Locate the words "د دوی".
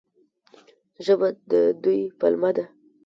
1.51-2.01